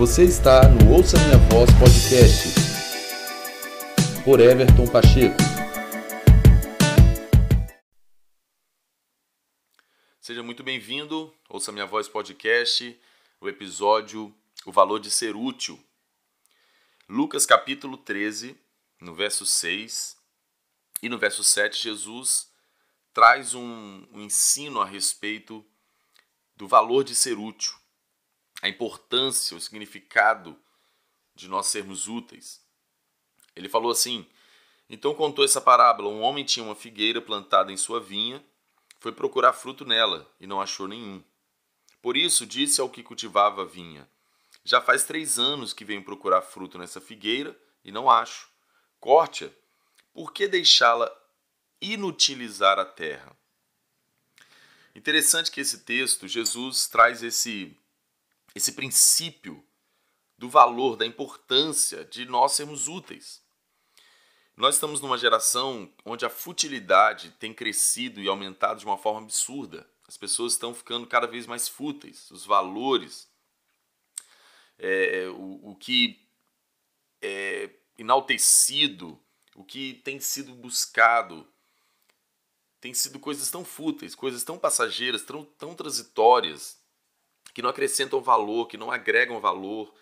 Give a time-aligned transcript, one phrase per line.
[0.00, 2.48] Você está no Ouça Minha Voz Podcast
[4.24, 5.36] por Everton Pacheco.
[10.18, 12.98] Seja muito bem-vindo, Ouça Minha Voz Podcast,
[13.42, 14.34] o episódio
[14.64, 15.78] O Valor de Ser Útil.
[17.06, 18.58] Lucas capítulo 13,
[19.02, 20.16] no verso 6
[21.02, 22.50] e no verso 7, Jesus
[23.12, 25.62] traz um, um ensino a respeito
[26.56, 27.79] do valor de ser útil
[28.62, 30.56] a importância, o significado
[31.34, 32.60] de nós sermos úteis.
[33.56, 34.26] Ele falou assim:
[34.88, 38.44] Então contou essa parábola: um homem tinha uma figueira plantada em sua vinha,
[38.98, 41.22] foi procurar fruto nela e não achou nenhum.
[42.02, 44.08] Por isso disse ao que cultivava a vinha:
[44.64, 48.48] Já faz três anos que venho procurar fruto nessa figueira e não acho.
[48.98, 49.50] Corte-a,
[50.12, 51.10] por que deixá-la
[51.80, 53.34] inutilizar a terra?
[54.94, 57.74] Interessante que esse texto, Jesus traz esse
[58.54, 59.64] esse princípio
[60.36, 63.42] do valor, da importância de nós sermos úteis.
[64.56, 69.88] Nós estamos numa geração onde a futilidade tem crescido e aumentado de uma forma absurda.
[70.06, 73.30] As pessoas estão ficando cada vez mais fúteis, os valores,
[74.78, 76.26] é, o, o que
[77.22, 79.20] é enaltecido,
[79.54, 81.46] o que tem sido buscado,
[82.80, 86.79] tem sido coisas tão fúteis, coisas tão passageiras, tão, tão transitórias,
[87.52, 89.92] que não acrescentam valor, que não agregam valor,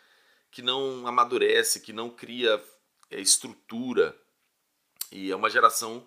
[0.50, 2.62] que não amadurece, que não cria
[3.10, 4.16] é, estrutura.
[5.10, 6.06] E é uma geração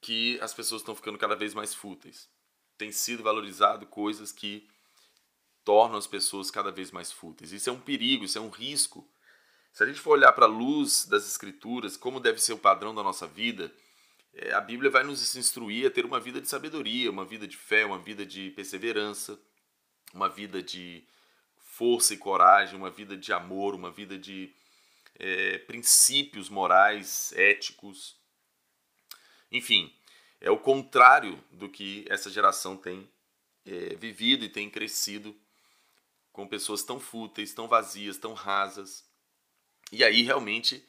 [0.00, 2.28] que as pessoas estão ficando cada vez mais fúteis.
[2.78, 4.68] Tem sido valorizado coisas que
[5.64, 7.52] tornam as pessoas cada vez mais fúteis.
[7.52, 9.08] Isso é um perigo, isso é um risco.
[9.72, 12.94] Se a gente for olhar para a luz das Escrituras, como deve ser o padrão
[12.94, 13.72] da nossa vida,
[14.32, 17.56] é, a Bíblia vai nos instruir a ter uma vida de sabedoria, uma vida de
[17.56, 19.38] fé, uma vida de perseverança,
[20.12, 21.04] uma vida de
[21.58, 24.52] força e coragem, uma vida de amor, uma vida de
[25.18, 28.16] é, princípios morais, éticos.
[29.52, 29.92] Enfim,
[30.40, 33.08] é o contrário do que essa geração tem
[33.64, 35.36] é, vivido e tem crescido
[36.32, 39.04] com pessoas tão fúteis, tão vazias, tão rasas.
[39.90, 40.84] E aí realmente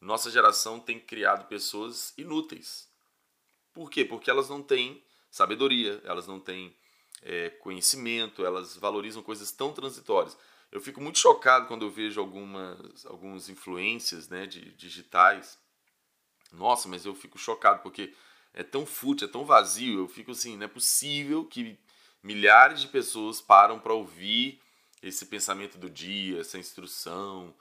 [0.00, 2.88] nossa geração tem criado pessoas inúteis.
[3.72, 4.04] Por quê?
[4.04, 6.74] Porque elas não têm sabedoria, elas não têm
[7.22, 10.36] é, conhecimento, elas valorizam coisas tão transitórias.
[10.70, 15.58] Eu fico muito chocado quando eu vejo algumas, algumas influências né, de, digitais.
[16.50, 18.14] Nossa, mas eu fico chocado porque
[18.54, 20.00] é tão fútil, é tão vazio.
[20.00, 21.78] Eu fico assim, não é possível que
[22.22, 24.60] milhares de pessoas param para ouvir
[25.02, 27.54] esse pensamento do dia, essa instrução.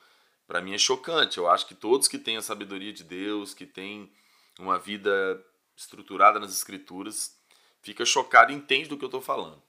[0.47, 1.37] Para mim é chocante.
[1.37, 4.11] Eu acho que todos que têm a sabedoria de Deus, que têm
[4.57, 5.43] uma vida
[5.75, 7.40] estruturada nas escrituras,
[7.81, 9.61] fica chocado e entende do que eu estou falando.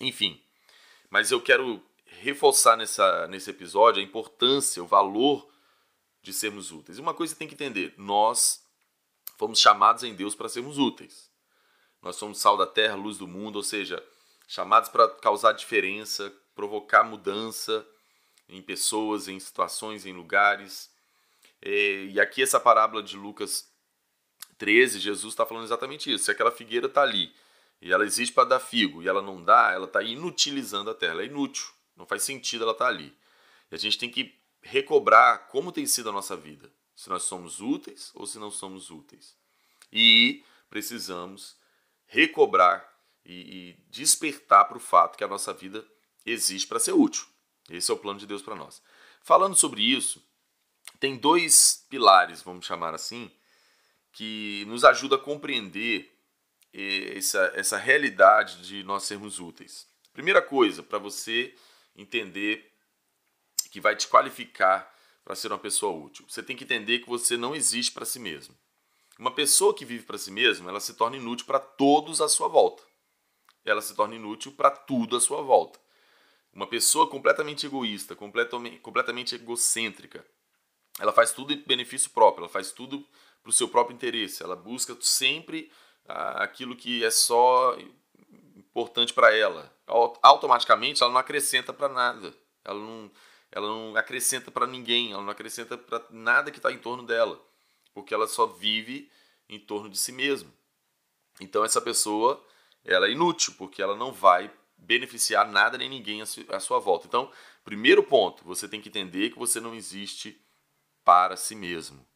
[0.00, 0.40] Enfim,
[1.10, 5.48] mas eu quero reforçar nessa, nesse episódio a importância, o valor
[6.22, 6.98] de sermos úteis.
[6.98, 8.64] Uma coisa você tem que entender: nós
[9.36, 11.30] fomos chamados em Deus para sermos úteis.
[12.02, 14.04] Nós somos sal da terra, luz do mundo, ou seja,
[14.46, 17.86] chamados para causar diferença, provocar mudança
[18.48, 20.90] em pessoas, em situações, em lugares.
[21.60, 23.67] E aqui essa parábola de Lucas
[24.58, 26.24] 13, Jesus está falando exatamente isso.
[26.24, 27.32] Se aquela figueira está ali
[27.80, 31.12] e ela existe para dar figo e ela não dá, ela está inutilizando a terra,
[31.12, 33.16] ela é inútil, não faz sentido ela estar tá ali.
[33.70, 37.60] E a gente tem que recobrar como tem sido a nossa vida, se nós somos
[37.60, 39.36] úteis ou se não somos úteis.
[39.92, 41.56] E precisamos
[42.06, 42.92] recobrar
[43.24, 43.34] e,
[43.68, 45.86] e despertar para o fato que a nossa vida
[46.26, 47.26] existe para ser útil.
[47.70, 48.82] Esse é o plano de Deus para nós.
[49.22, 50.24] Falando sobre isso,
[50.98, 53.30] tem dois pilares, vamos chamar assim,
[54.12, 56.12] que nos ajuda a compreender
[56.72, 59.86] eh, essa, essa realidade de nós sermos úteis.
[60.12, 61.54] Primeira coisa, para você
[61.94, 62.72] entender
[63.70, 64.92] que vai te qualificar
[65.24, 68.18] para ser uma pessoa útil, você tem que entender que você não existe para si
[68.18, 68.54] mesmo.
[69.18, 72.48] Uma pessoa que vive para si mesma, ela se torna inútil para todos à sua
[72.48, 72.82] volta.
[73.64, 75.78] Ela se torna inútil para tudo à sua volta.
[76.52, 80.24] Uma pessoa completamente egoísta, completamente, completamente egocêntrica,
[80.98, 83.06] ela faz tudo em benefício próprio, ela faz tudo
[83.48, 84.42] para o seu próprio interesse.
[84.42, 85.72] Ela busca sempre
[86.06, 87.78] ah, aquilo que é só
[88.54, 89.72] importante para ela.
[90.22, 92.34] Automaticamente ela não acrescenta para nada.
[92.62, 93.10] Ela não,
[93.50, 95.12] ela não acrescenta para ninguém.
[95.12, 97.40] Ela não acrescenta para nada que está em torno dela,
[97.94, 99.10] porque ela só vive
[99.48, 100.52] em torno de si mesma.
[101.40, 102.44] Então essa pessoa
[102.84, 107.06] ela é inútil porque ela não vai beneficiar nada nem ninguém à sua volta.
[107.06, 107.32] Então,
[107.64, 110.38] primeiro ponto, você tem que entender que você não existe
[111.02, 112.06] para si mesmo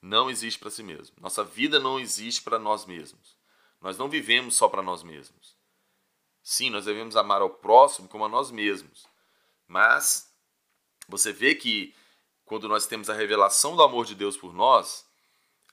[0.00, 1.16] não existe para si mesmo.
[1.20, 3.36] Nossa vida não existe para nós mesmos.
[3.80, 5.56] Nós não vivemos só para nós mesmos.
[6.42, 9.06] Sim, nós devemos amar ao próximo como a nós mesmos.
[9.66, 10.32] Mas
[11.08, 11.94] Você vê que
[12.44, 15.06] quando nós temos a revelação do amor de Deus por nós,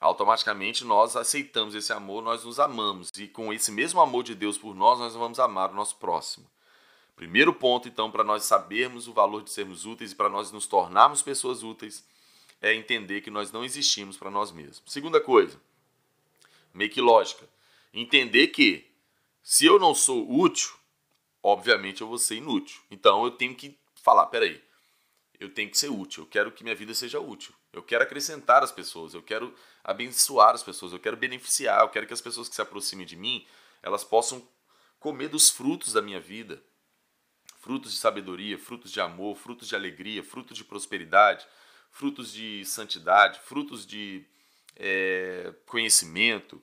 [0.00, 3.10] automaticamente nós aceitamos esse amor, nós nos amamos.
[3.16, 6.48] E com esse mesmo amor de Deus por nós, nós vamos amar o nosso próximo.
[7.16, 10.66] Primeiro ponto, então, para nós sabermos o valor de sermos úteis e para nós nos
[10.66, 12.04] tornarmos pessoas úteis,
[12.60, 14.82] é entender que nós não existimos para nós mesmos.
[14.86, 15.60] Segunda coisa,
[16.74, 17.48] meio que lógica,
[17.92, 18.90] entender que
[19.42, 20.70] se eu não sou útil,
[21.42, 22.80] obviamente eu vou ser inútil.
[22.90, 24.62] Então eu tenho que falar, peraí,
[25.38, 27.54] eu tenho que ser útil, eu quero que minha vida seja útil.
[27.72, 32.06] Eu quero acrescentar as pessoas, eu quero abençoar as pessoas, eu quero beneficiar, eu quero
[32.06, 33.46] que as pessoas que se aproximem de mim,
[33.82, 34.46] elas possam
[34.98, 36.62] comer dos frutos da minha vida.
[37.60, 41.46] Frutos de sabedoria, frutos de amor, frutos de alegria, frutos de prosperidade,
[41.90, 44.24] frutos de santidade, frutos de
[44.76, 46.62] é, conhecimento.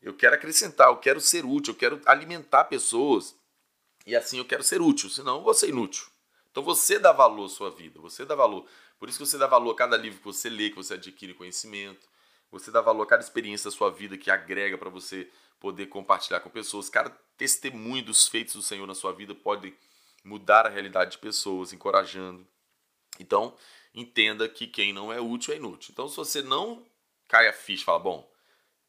[0.00, 3.36] Eu quero acrescentar, eu quero ser útil, eu quero alimentar pessoas.
[4.06, 6.06] E assim eu quero ser útil, senão eu vou ser inútil.
[6.50, 8.66] Então você dá valor à sua vida, você dá valor.
[8.98, 11.34] Por isso que você dá valor a cada livro que você lê, que você adquire
[11.34, 12.08] conhecimento.
[12.50, 15.28] Você dá valor a cada experiência da sua vida que agrega para você
[15.60, 16.88] poder compartilhar com pessoas.
[16.88, 19.74] Cada testemunho dos feitos do Senhor na sua vida pode
[20.24, 22.46] mudar a realidade de pessoas, encorajando.
[23.22, 23.56] Então,
[23.94, 25.90] entenda que quem não é útil é inútil.
[25.92, 26.84] Então, se você não
[27.28, 28.30] cai a ficha, fala, bom,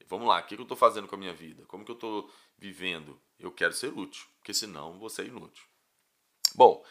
[0.07, 1.65] vamos lá, o que eu estou fazendo com a minha vida?
[1.65, 3.19] Como que eu estou vivendo?
[3.39, 5.65] Eu quero ser útil, porque senão você é inútil.
[6.55, 6.83] Bom,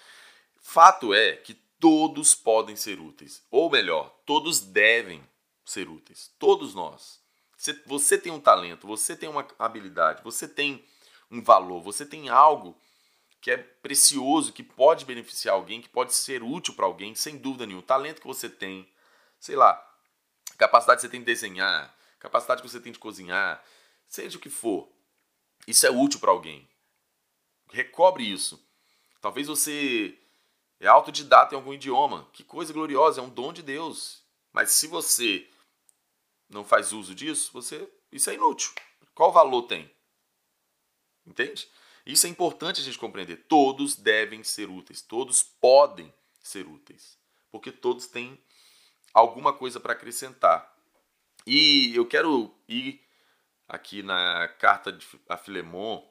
[0.68, 5.22] Fato é que todos podem ser úteis, ou melhor, todos devem
[5.64, 7.22] ser úteis, todos nós.
[7.86, 10.84] Você tem um talento, você tem uma habilidade, você tem
[11.30, 12.76] um valor, você tem algo
[13.46, 17.64] que é precioso, que pode beneficiar alguém, que pode ser útil para alguém, sem dúvida
[17.64, 17.84] nenhuma.
[17.84, 18.92] O talento que você tem,
[19.38, 19.80] sei lá,
[20.58, 23.64] capacidade que você tem de desenhar, capacidade que você tem de cozinhar,
[24.08, 24.88] seja o que for,
[25.64, 26.68] isso é útil para alguém.
[27.70, 28.60] Recobre isso.
[29.20, 30.18] Talvez você
[30.80, 32.28] é autodidata em algum idioma.
[32.32, 34.24] Que coisa gloriosa, é um dom de Deus.
[34.52, 35.48] Mas se você
[36.48, 38.72] não faz uso disso, você isso é inútil.
[39.14, 39.88] Qual valor tem?
[41.24, 41.70] Entende?
[42.06, 43.44] Isso é importante a gente compreender.
[43.48, 47.18] Todos devem ser úteis, todos podem ser úteis,
[47.50, 48.40] porque todos têm
[49.12, 50.72] alguma coisa para acrescentar.
[51.44, 53.04] E eu quero ir
[53.68, 54.96] aqui na carta
[55.28, 56.06] a Filemon,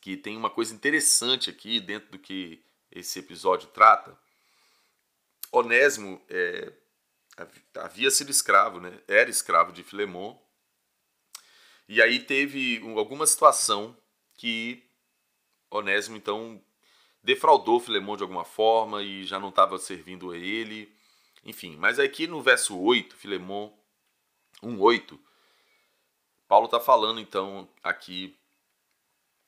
[0.00, 4.18] que tem uma coisa interessante aqui dentro do que esse episódio trata,
[5.52, 6.72] Onésimo é,
[7.74, 9.00] havia sido escravo, né?
[9.06, 10.36] era escravo de Filemon,
[11.88, 13.96] e aí teve alguma situação
[14.34, 14.87] que
[15.70, 16.60] Onésimo então
[17.22, 20.92] defraudou Filemon de alguma forma e já não estava servindo a ele.
[21.44, 23.70] Enfim, mas aqui no verso 8, Filemon
[24.62, 25.18] 1:8,
[26.46, 28.36] Paulo está falando então aqui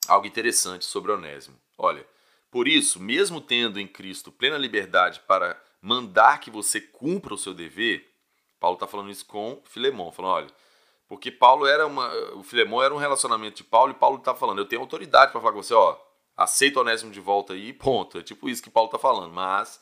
[0.07, 1.57] algo interessante sobre Onésimo.
[1.77, 2.05] Olha,
[2.49, 7.53] por isso, mesmo tendo em Cristo plena liberdade para mandar que você cumpra o seu
[7.53, 8.07] dever,
[8.59, 10.47] Paulo está falando isso com Filemão, falando, olha,
[11.07, 14.59] porque Paulo era uma, o Filemão era um relacionamento de Paulo e Paulo está falando,
[14.59, 15.97] eu tenho autoridade para falar com você, ó,
[16.35, 18.17] aceita o Onésimo de volta aí, ponto.
[18.17, 19.81] É tipo isso que Paulo está falando, mas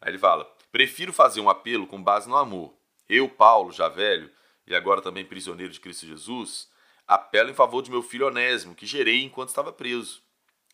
[0.00, 2.74] aí ele fala, prefiro fazer um apelo com base no amor.
[3.08, 4.30] Eu, Paulo, já velho
[4.66, 6.68] e agora também prisioneiro de Cristo Jesus,
[7.06, 10.22] apelo em favor de meu filho Onésimo, que gerei enquanto estava preso.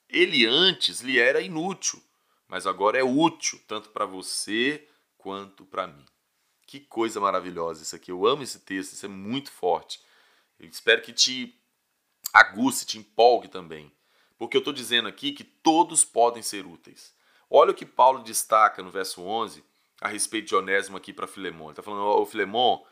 [0.08, 2.02] Ele antes lhe era inútil,
[2.46, 4.86] mas agora é útil, tanto para você
[5.16, 6.04] quanto para mim.
[6.66, 8.10] Que coisa maravilhosa isso aqui.
[8.10, 10.00] Eu amo esse texto, isso é muito forte.
[10.58, 11.58] Eu espero que te
[12.32, 13.90] aguce, te empolgue também.
[14.38, 17.14] Porque eu estou dizendo aqui que todos podem ser úteis.
[17.48, 19.64] Olha o que Paulo destaca no verso 11
[20.00, 21.66] a respeito de Onésimo aqui para Filemão.
[21.66, 22.84] Ele está falando, ô Filemão,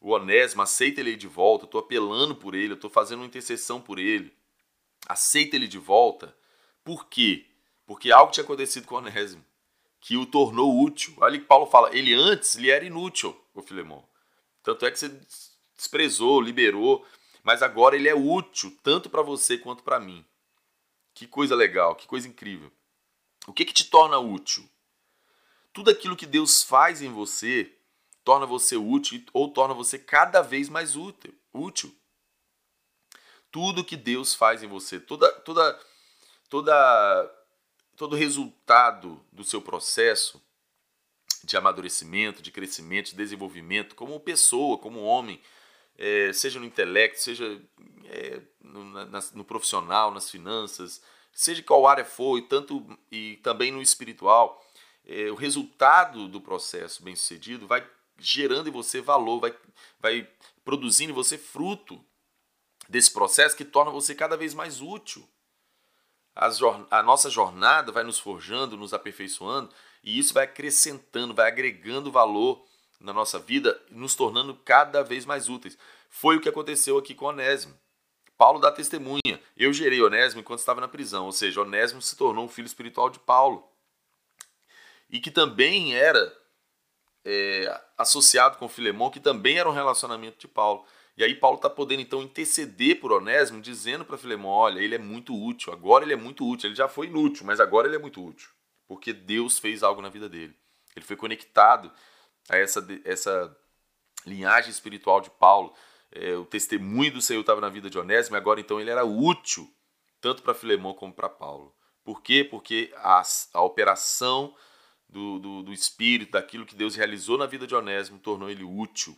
[0.00, 3.26] o Onésimo, aceita ele de volta, eu estou apelando por ele, eu estou fazendo uma
[3.26, 4.32] intercessão por ele.
[5.08, 6.34] Aceita ele de volta
[6.84, 7.46] por quê?
[7.86, 9.44] Porque algo tinha acontecido com Onésimo
[10.00, 11.14] que o tornou útil.
[11.16, 14.06] Olha que Paulo fala, ele antes lhe era inútil, o Filemão.
[14.62, 15.08] Tanto é que você
[15.74, 17.06] desprezou, liberou,
[17.42, 20.22] mas agora ele é útil tanto para você quanto para mim.
[21.14, 22.70] Que coisa legal, que coisa incrível.
[23.46, 24.68] O que, que te torna útil?
[25.72, 27.72] Tudo aquilo que Deus faz em você
[28.24, 31.34] torna você útil ou torna você cada vez mais útil.
[31.52, 31.94] útil.
[33.50, 35.78] Tudo que Deus faz em você, toda, toda
[36.48, 37.44] toda,
[37.96, 40.40] todo resultado do seu processo
[41.42, 45.42] de amadurecimento, de crescimento, de desenvolvimento, como pessoa, como homem,
[45.96, 47.60] é, seja no intelecto, seja
[48.06, 53.70] é, no, na, no, profissional, nas finanças, seja qual área for, e, tanto, e também
[53.70, 54.64] no espiritual,
[55.06, 57.86] é, o resultado do processo bem sucedido vai
[58.18, 59.56] gerando em você valor, vai,
[60.00, 60.28] vai
[60.64, 62.02] produzindo em você fruto
[62.88, 65.28] desse processo que torna você cada vez mais útil.
[66.34, 69.70] a nossa jornada vai nos forjando, nos aperfeiçoando,
[70.02, 72.64] e isso vai acrescentando, vai agregando valor
[73.04, 75.78] na nossa vida, nos tornando cada vez mais úteis.
[76.08, 77.74] Foi o que aconteceu aqui com Onésimo.
[78.36, 79.40] Paulo dá testemunha.
[79.56, 83.10] Eu gerei Onésimo enquanto estava na prisão, ou seja, Onésimo se tornou um filho espiritual
[83.10, 83.68] de Paulo.
[85.08, 86.36] E que também era
[87.24, 90.84] é, associado com Filemão, que também era um relacionamento de Paulo.
[91.16, 94.98] E aí Paulo está podendo então interceder por Onésimo, dizendo para Filemão, olha, ele é
[94.98, 98.00] muito útil, agora ele é muito útil, ele já foi inútil, mas agora ele é
[98.00, 98.48] muito útil,
[98.88, 100.56] porque Deus fez algo na vida dele.
[100.96, 101.92] Ele foi conectado
[102.48, 103.56] a essa, essa
[104.26, 105.74] linhagem espiritual de Paulo,
[106.12, 109.68] é, o testemunho do Senhor estava na vida de Onésimo, agora então ele era útil,
[110.20, 111.74] tanto para Filemão como para Paulo.
[112.04, 112.44] Por quê?
[112.44, 113.22] Porque a,
[113.54, 114.54] a operação
[115.08, 119.16] do, do, do Espírito, daquilo que Deus realizou na vida de Onésimo, tornou ele útil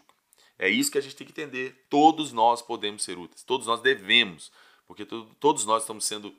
[0.59, 1.87] é isso que a gente tem que entender.
[1.91, 4.51] Todos nós podemos ser úteis, todos nós devemos,
[4.87, 6.35] porque todos nós estamos sendo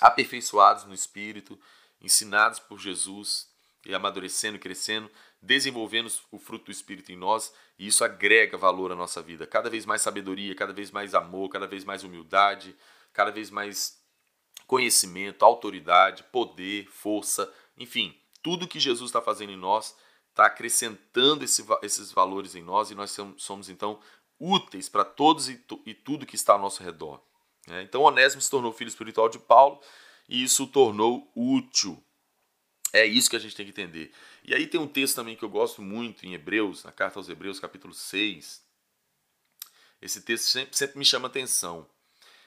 [0.00, 1.58] aperfeiçoados no Espírito,
[2.00, 3.50] ensinados por Jesus
[3.84, 5.10] e amadurecendo, crescendo,
[5.42, 9.46] desenvolvendo o fruto do Espírito em nós, e isso agrega valor à nossa vida.
[9.46, 12.76] Cada vez mais sabedoria, cada vez mais amor, cada vez mais humildade,
[13.12, 14.00] cada vez mais
[14.66, 19.96] conhecimento, autoridade, poder, força, enfim, tudo que Jesus está fazendo em nós
[20.30, 24.00] está acrescentando esse, esses valores em nós e nós somos, somos então
[24.38, 27.22] úteis para todos e, e, tudo que está ao nosso redor.
[27.68, 27.82] Né?
[27.82, 29.80] Então Onésimo se tornou filho espiritual de Paulo
[30.28, 32.02] e isso o tornou útil.
[32.92, 34.12] É isso que a gente tem que entender.
[34.44, 37.28] E aí tem um texto também que eu gosto muito em Hebreus, na carta aos
[37.28, 38.62] Hebreus, capítulo 6.
[40.02, 41.88] Esse texto sempre, sempre me chama atenção.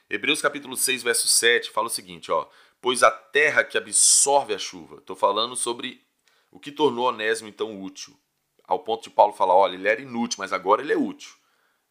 [0.08, 2.48] Hebreus capítulo 6, verso 7, fala o seguinte, ó:
[2.80, 4.98] "Pois a terra que absorve a chuva".
[4.98, 6.06] Estou falando sobre
[6.52, 8.16] o que tornou Onésimo então útil?
[8.64, 11.34] Ao ponto de Paulo falar: olha, ele era inútil, mas agora ele é útil.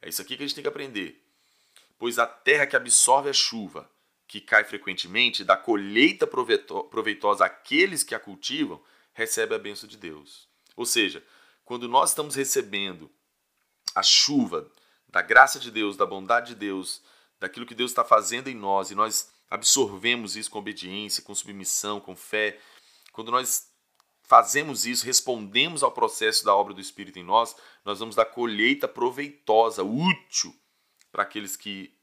[0.02, 1.22] É isso aqui que a gente tem que aprender.
[1.98, 3.90] Pois a terra que absorve a chuva,
[4.28, 8.82] que cai frequentemente, dá colheita proveitosa àqueles que a cultivam,
[9.14, 10.48] recebe a bênção de Deus.
[10.76, 11.24] Ou seja,
[11.64, 13.10] quando nós estamos recebendo
[13.94, 14.70] a chuva
[15.08, 17.02] da graça de Deus, da bondade de Deus,
[17.40, 22.02] daquilo que Deus está fazendo em nós, e nós absorvemos isso com obediência, com submissão,
[22.02, 22.60] com fé,
[23.14, 23.70] quando nós
[24.24, 27.56] fazemos isso, respondemos ao processo da obra do Espírito em nós,
[27.86, 30.54] nós vamos dar colheita proveitosa, útil
[31.12, 31.95] para aqueles que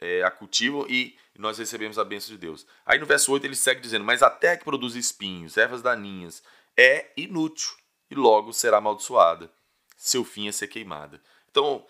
[0.00, 2.66] é, a cultivam e nós recebemos a bênção de Deus.
[2.84, 6.42] Aí no verso 8 ele segue dizendo: Mas a terra que produz espinhos, ervas daninhas,
[6.76, 7.70] é inútil
[8.10, 9.50] e logo será amaldiçoada.
[9.96, 11.20] Seu fim é ser queimada.
[11.50, 11.84] Então,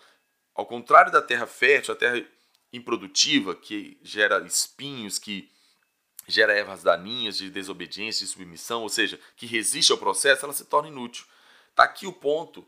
[0.53, 2.23] ao contrário da terra fértil, a terra
[2.71, 5.49] improdutiva, que gera espinhos, que
[6.27, 10.65] gera ervas daninhas de desobediência e submissão, ou seja, que resiste ao processo, ela se
[10.65, 11.25] torna inútil.
[11.69, 12.67] Está aqui o ponto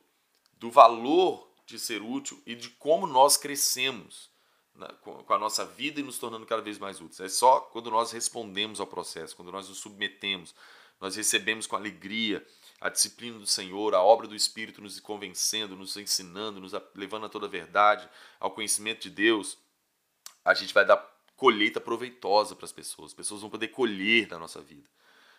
[0.53, 4.30] do valor de ser útil e de como nós crescemos
[4.75, 7.19] na, com a nossa vida e nos tornando cada vez mais úteis.
[7.19, 10.53] É só quando nós respondemos ao processo, quando nós nos submetemos,
[10.99, 12.45] nós recebemos com alegria
[12.79, 17.29] a disciplina do Senhor, a obra do Espírito nos convencendo, nos ensinando, nos levando a
[17.29, 18.07] toda a verdade,
[18.39, 19.57] ao conhecimento de Deus,
[20.43, 20.97] a gente vai dar
[21.35, 23.11] colheita proveitosa para as pessoas.
[23.11, 24.87] As pessoas vão poder colher da nossa vida.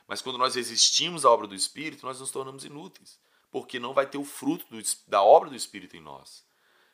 [0.06, 3.20] Mas quando nós resistimos à obra do Espírito, nós nos tornamos inúteis,
[3.50, 6.44] porque não vai ter o fruto do, da obra do Espírito em nós.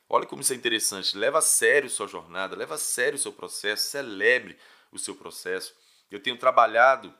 [0.08, 1.16] Olha como isso é interessante.
[1.16, 4.58] Leva a sério sua jornada, leva a sério o seu processo, celebre
[4.90, 5.74] o seu processo.
[6.10, 7.14] Eu tenho trabalhado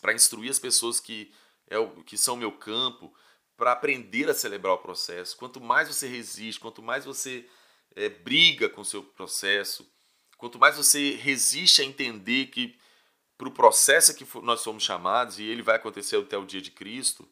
[0.00, 1.32] para instruir as pessoas que,
[1.68, 3.12] é o, que são meu campo,
[3.56, 5.36] para aprender a celebrar o processo.
[5.36, 7.48] Quanto mais você resiste, quanto mais você
[7.94, 9.86] é, briga com o seu processo,
[10.36, 12.78] Quanto mais você resiste a entender que
[13.38, 16.70] para o processo que nós somos chamados, e ele vai acontecer até o dia de
[16.70, 17.28] Cristo,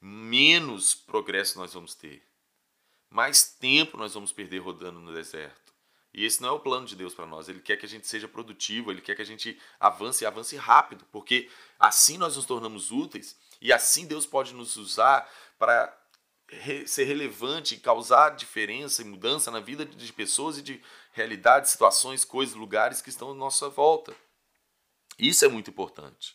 [0.00, 2.22] menos progresso nós vamos ter.
[3.10, 5.74] Mais tempo nós vamos perder rodando no deserto.
[6.12, 7.48] E esse não é o plano de Deus para nós.
[7.48, 10.56] Ele quer que a gente seja produtivo, ele quer que a gente avance e avance
[10.56, 11.48] rápido, porque
[11.78, 15.96] assim nós nos tornamos úteis e assim Deus pode nos usar para
[16.86, 22.24] ser relevante e causar diferença e mudança na vida de pessoas e de realidades, situações,
[22.24, 24.14] coisas, lugares que estão à nossa volta.
[25.18, 26.34] Isso é muito importante.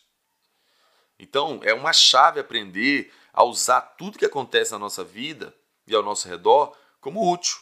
[1.18, 5.54] Então, é uma chave aprender a usar tudo que acontece na nossa vida
[5.86, 7.56] e ao nosso redor como útil.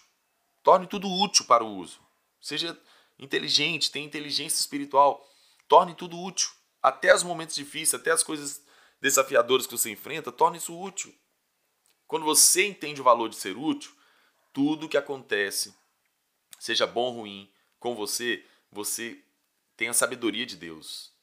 [0.63, 2.01] Torne tudo útil para o uso.
[2.41, 2.79] Seja
[3.19, 5.27] inteligente, tenha inteligência espiritual.
[5.69, 6.51] Torne tudo útil.
[6.83, 8.63] Até os momentos difíceis, até as coisas
[9.01, 11.15] desafiadoras que você enfrenta, torne isso útil.
[12.07, 13.93] Quando você entende o valor de ser útil,
[14.53, 15.75] tudo que acontece,
[16.59, 19.23] seja bom ou ruim, com você, você
[19.77, 21.14] tem a sabedoria de Deus.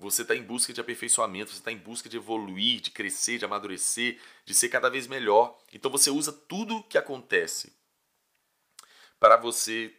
[0.00, 3.44] Você está em busca de aperfeiçoamento, você está em busca de evoluir, de crescer, de
[3.44, 5.58] amadurecer, de ser cada vez melhor.
[5.72, 7.72] Então você usa tudo que acontece
[9.18, 9.94] para você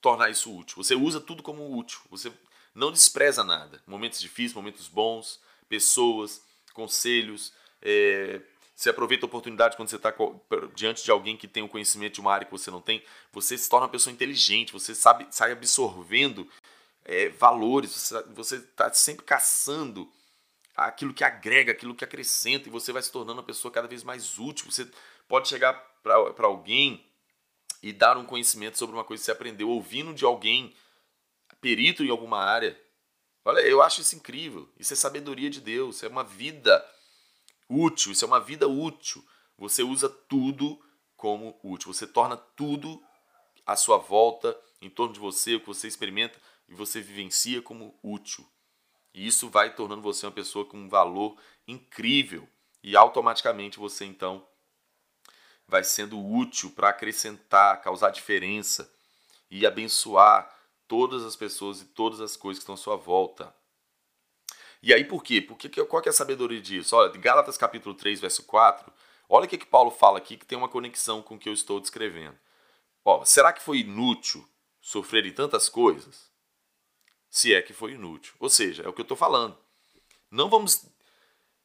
[0.00, 0.76] tornar isso útil.
[0.76, 1.98] Você usa tudo como útil.
[2.10, 2.30] Você
[2.74, 3.82] não despreza nada.
[3.86, 6.42] Momentos difíceis, momentos bons, pessoas,
[6.74, 7.54] conselhos.
[7.80, 8.42] É,
[8.76, 10.14] você aproveita a oportunidade quando você está
[10.74, 13.02] diante de alguém que tem o conhecimento de uma área que você não tem.
[13.32, 16.46] Você se torna uma pessoa inteligente, você sabe, sai absorvendo
[17.08, 20.12] é, valores, você está sempre caçando
[20.76, 24.04] aquilo que agrega, aquilo que acrescenta, e você vai se tornando uma pessoa cada vez
[24.04, 24.70] mais útil.
[24.70, 24.86] Você
[25.26, 25.72] pode chegar
[26.02, 27.04] para alguém
[27.82, 30.76] e dar um conhecimento sobre uma coisa que você aprendeu ouvindo de alguém
[31.62, 32.78] perito em alguma área.
[33.42, 34.68] Olha, eu acho isso incrível.
[34.78, 36.86] Isso é sabedoria de Deus, isso é uma vida
[37.70, 39.24] útil, isso é uma vida útil.
[39.56, 40.78] Você usa tudo
[41.16, 43.02] como útil, você torna tudo
[43.64, 47.98] à sua volta, em torno de você, o que você experimenta e você vivencia como
[48.02, 48.46] útil.
[49.14, 52.48] E isso vai tornando você uma pessoa com um valor incrível.
[52.82, 54.46] E automaticamente você então
[55.66, 58.90] vai sendo útil para acrescentar, causar diferença
[59.50, 60.54] e abençoar
[60.86, 63.54] todas as pessoas e todas as coisas que estão à sua volta.
[64.82, 65.40] E aí por quê?
[65.40, 66.96] Porque, qual que é a sabedoria disso?
[66.96, 68.90] Olha, Gálatas capítulo 3, verso 4,
[69.28, 71.52] olha o que, que Paulo fala aqui que tem uma conexão com o que eu
[71.52, 72.38] estou descrevendo.
[73.04, 74.48] Ó, será que foi inútil
[74.80, 76.30] sofrer tantas coisas?
[77.30, 78.34] Se é que foi inútil.
[78.38, 79.56] Ou seja, é o que eu estou falando.
[80.30, 80.86] Não vamos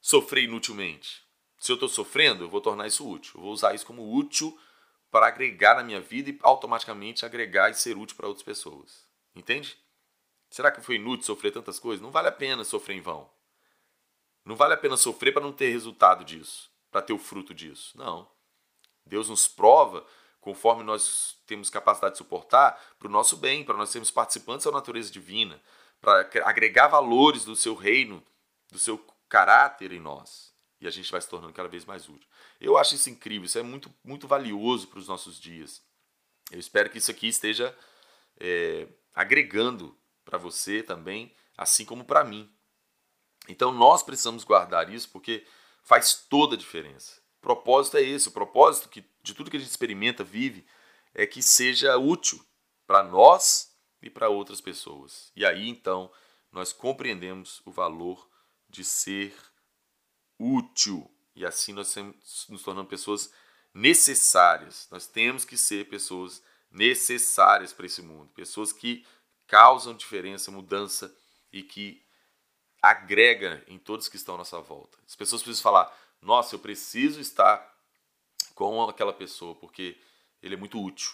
[0.01, 1.23] sofrer inutilmente.
[1.57, 3.33] Se eu estou sofrendo, eu vou tornar isso útil.
[3.35, 4.57] Eu vou usar isso como útil
[5.09, 9.05] para agregar na minha vida e automaticamente agregar e ser útil para outras pessoas.
[9.35, 9.77] Entende?
[10.49, 12.01] Será que foi inútil sofrer tantas coisas?
[12.01, 13.29] Não vale a pena sofrer em vão.
[14.43, 17.97] Não vale a pena sofrer para não ter resultado disso, para ter o fruto disso.
[17.97, 18.27] Não.
[19.05, 20.05] Deus nos prova
[20.43, 24.73] conforme nós temos capacidade de suportar para o nosso bem, para nós sermos participantes da
[24.73, 25.61] natureza divina,
[26.01, 28.21] para agregar valores do seu reino,
[28.69, 28.97] do seu
[29.29, 30.53] caráter em nós.
[30.81, 32.27] E a gente vai se tornando cada vez mais útil.
[32.59, 35.81] Eu acho isso incrível, isso é muito, muito valioso para os nossos dias.
[36.51, 37.73] Eu espero que isso aqui esteja
[38.37, 38.85] é,
[39.15, 42.53] agregando para você também, assim como para mim.
[43.47, 45.47] Então nós precisamos guardar isso porque
[45.83, 47.21] faz toda a diferença.
[47.37, 50.65] O propósito é esse, o propósito que, de tudo que a gente experimenta, vive,
[51.13, 52.43] é que seja útil
[52.85, 55.31] para nós e para outras pessoas.
[55.35, 56.11] E aí então
[56.51, 58.29] nós compreendemos o valor
[58.69, 59.33] de ser
[60.37, 61.95] útil e assim nós
[62.49, 63.31] nos tornamos pessoas
[63.73, 64.87] necessárias.
[64.91, 69.05] Nós temos que ser pessoas necessárias para esse mundo, pessoas que
[69.47, 71.15] causam diferença, mudança
[71.51, 72.03] e que
[72.81, 74.97] agrega em todos que estão à nossa volta.
[75.07, 77.72] As pessoas precisam falar: nossa, eu preciso estar
[78.53, 79.97] com aquela pessoa porque
[80.41, 81.11] ele é muito útil.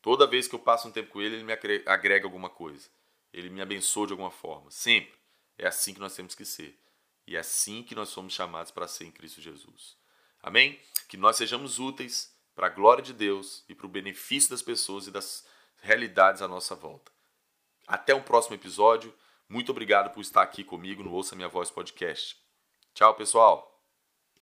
[0.00, 1.52] Toda vez que eu passo um tempo com ele, ele me
[1.86, 2.88] agrega alguma coisa.
[3.32, 4.70] Ele me abençoa de alguma forma.
[4.70, 5.14] Sempre.
[5.56, 6.78] É assim que nós temos que ser.
[7.26, 9.96] E é assim que nós somos chamados para ser em Cristo Jesus.
[10.42, 10.80] Amém?
[11.08, 15.06] Que nós sejamos úteis para a glória de Deus e para o benefício das pessoas
[15.06, 15.46] e das
[15.80, 17.12] realidades à nossa volta.
[17.86, 19.14] Até um próximo episódio.
[19.48, 22.36] Muito obrigado por estar aqui comigo no Ouça Minha Voz podcast.
[22.94, 23.71] Tchau, pessoal!